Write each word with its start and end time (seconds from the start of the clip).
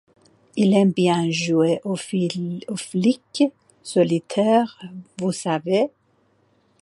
Il 0.55 0.73
aime 0.73 0.93
bien 0.93 1.29
jouer 1.29 1.79
au 1.83 1.95
flic 1.95 3.43
solitaire, 3.83 4.81
vous 5.19 5.31
savez. 5.31 5.91